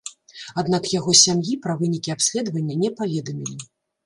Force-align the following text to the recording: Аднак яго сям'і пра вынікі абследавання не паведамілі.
Аднак 0.61 0.87
яго 0.99 1.13
сям'і 1.23 1.57
пра 1.67 1.75
вынікі 1.83 2.15
абследавання 2.15 2.79
не 2.83 2.89
паведамілі. 2.97 3.57